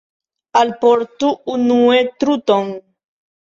Alportu 0.61 1.29
unue 1.59 2.03
truton. 2.19 2.77